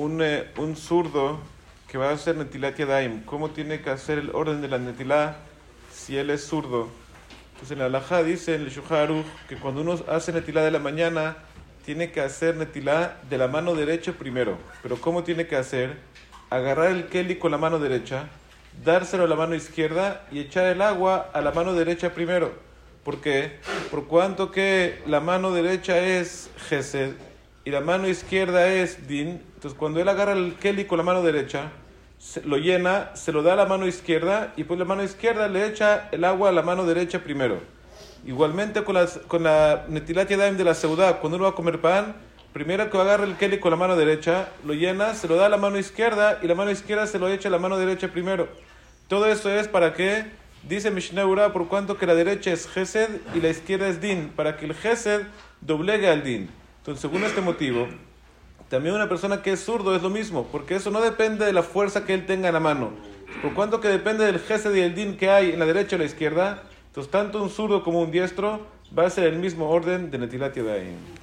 un, 0.00 0.20
eh, 0.22 0.48
un 0.58 0.76
zurdo 0.76 1.38
que 1.88 1.98
va 1.98 2.10
a 2.10 2.12
hacer 2.12 2.36
Netilat 2.36 2.76
Yadayim, 2.76 3.22
¿cómo 3.24 3.50
tiene 3.50 3.80
que 3.80 3.90
hacer 3.90 4.18
el 4.18 4.30
orden 4.30 4.60
de 4.60 4.68
la 4.68 4.78
Netilá 4.78 5.36
si 5.92 6.16
él 6.16 6.30
es 6.30 6.46
zurdo? 6.46 6.88
Pues 7.58 7.70
en 7.70 7.78
la 7.78 7.86
Alajá 7.86 8.22
dice 8.22 8.54
en 8.54 8.62
el 8.62 8.70
Shuharuch 8.70 9.24
que 9.48 9.56
cuando 9.56 9.80
uno 9.80 9.98
hace 10.08 10.32
Netilá 10.32 10.62
de 10.62 10.70
la 10.70 10.78
mañana, 10.78 11.36
tiene 11.84 12.10
que 12.10 12.20
hacer 12.20 12.56
Netilá 12.56 13.18
de 13.30 13.38
la 13.38 13.48
mano 13.48 13.74
derecha 13.74 14.12
primero. 14.12 14.58
Pero 14.82 14.96
¿cómo 15.00 15.22
tiene 15.24 15.46
que 15.46 15.56
hacer? 15.56 15.96
Agarrar 16.50 16.90
el 16.90 17.06
Keli 17.06 17.36
con 17.36 17.52
la 17.52 17.58
mano 17.58 17.78
derecha, 17.78 18.28
dárselo 18.84 19.24
a 19.24 19.28
la 19.28 19.36
mano 19.36 19.54
izquierda 19.54 20.26
y 20.30 20.40
echar 20.40 20.66
el 20.66 20.82
agua 20.82 21.30
a 21.32 21.40
la 21.40 21.52
mano 21.52 21.72
derecha 21.72 22.12
primero. 22.12 22.52
¿Por 23.04 23.20
qué? 23.20 23.60
Por 23.90 24.06
cuanto 24.08 24.50
que 24.50 25.00
la 25.06 25.20
mano 25.20 25.52
derecha 25.52 25.98
es 25.98 26.50
Gesed 26.68 27.14
y 27.66 27.70
la 27.72 27.80
mano 27.80 28.06
izquierda 28.06 28.72
es 28.72 29.08
Din. 29.08 29.42
Entonces, 29.54 29.76
cuando 29.76 30.00
él 30.00 30.08
agarra 30.08 30.34
el 30.34 30.54
Keli 30.54 30.84
con 30.84 30.98
la 30.98 31.02
mano 31.02 31.24
derecha, 31.24 31.72
lo 32.44 32.58
llena, 32.58 33.10
se 33.16 33.32
lo 33.32 33.42
da 33.42 33.54
a 33.54 33.56
la 33.56 33.66
mano 33.66 33.88
izquierda 33.88 34.52
y 34.56 34.62
pues 34.62 34.78
la 34.78 34.84
mano 34.84 35.02
izquierda 35.02 35.48
le 35.48 35.66
echa 35.66 36.08
el 36.12 36.22
agua 36.22 36.50
a 36.50 36.52
la 36.52 36.62
mano 36.62 36.86
derecha 36.86 37.24
primero. 37.24 37.60
Igualmente 38.24 38.84
con, 38.84 38.94
las, 38.94 39.18
con 39.26 39.42
la 39.42 39.84
Netilat 39.88 40.30
Yadayim 40.30 40.56
de 40.56 40.62
la 40.62 40.74
Seudá, 40.74 41.18
cuando 41.18 41.38
uno 41.38 41.46
va 41.46 41.50
a 41.50 41.54
comer 41.56 41.80
pan, 41.80 42.14
primero 42.52 42.88
que 42.88 42.98
agarra 42.98 43.24
el 43.24 43.36
Keli 43.36 43.58
con 43.58 43.72
la 43.72 43.76
mano 43.76 43.96
derecha, 43.96 44.48
lo 44.64 44.72
llena, 44.72 45.14
se 45.14 45.26
lo 45.26 45.34
da 45.34 45.46
a 45.46 45.48
la 45.48 45.56
mano 45.56 45.76
izquierda 45.76 46.38
y 46.42 46.46
la 46.46 46.54
mano 46.54 46.70
izquierda 46.70 47.08
se 47.08 47.18
lo 47.18 47.28
echa 47.28 47.48
a 47.48 47.52
la 47.52 47.58
mano 47.58 47.78
derecha 47.78 48.06
primero. 48.12 48.46
Todo 49.08 49.26
eso 49.26 49.50
es 49.50 49.66
para 49.66 49.92
que, 49.92 50.24
dice 50.68 50.92
Mishnah 50.92 51.26
Ura, 51.26 51.52
por 51.52 51.66
cuanto 51.66 51.98
que 51.98 52.06
la 52.06 52.14
derecha 52.14 52.52
es 52.52 52.68
Gesed 52.68 53.08
y 53.34 53.40
la 53.40 53.48
izquierda 53.48 53.88
es 53.88 54.00
Din, 54.00 54.28
para 54.36 54.56
que 54.56 54.66
el 54.66 54.74
Gesed 54.74 55.22
doblegue 55.62 56.08
al 56.08 56.22
Din. 56.22 56.48
Entonces, 56.86 57.02
según 57.02 57.24
este 57.24 57.40
motivo, 57.40 57.88
también 58.68 58.94
una 58.94 59.08
persona 59.08 59.42
que 59.42 59.50
es 59.50 59.64
zurdo 59.64 59.96
es 59.96 60.02
lo 60.02 60.08
mismo, 60.08 60.46
porque 60.52 60.76
eso 60.76 60.92
no 60.92 61.00
depende 61.00 61.44
de 61.44 61.52
la 61.52 61.64
fuerza 61.64 62.04
que 62.04 62.14
él 62.14 62.26
tenga 62.26 62.46
en 62.46 62.54
la 62.54 62.60
mano. 62.60 62.92
Por 63.42 63.54
cuanto 63.54 63.80
que 63.80 63.88
depende 63.88 64.24
del 64.24 64.38
Gesed 64.38 64.72
y 64.72 64.82
el 64.82 64.94
Din 64.94 65.16
que 65.16 65.28
hay 65.28 65.50
en 65.50 65.58
la 65.58 65.66
derecha 65.66 65.96
o 65.96 65.98
la 65.98 66.04
izquierda, 66.04 66.62
entonces 66.86 67.10
tanto 67.10 67.42
un 67.42 67.50
zurdo 67.50 67.82
como 67.82 68.02
un 68.02 68.12
diestro 68.12 68.60
va 68.96 69.04
a 69.04 69.10
ser 69.10 69.24
el 69.24 69.40
mismo 69.40 69.68
orden 69.68 70.12
de 70.12 70.18
Netilat 70.18 70.54
Yadayim. 70.54 71.15